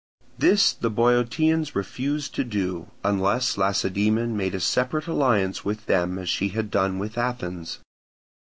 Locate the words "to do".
2.33-2.87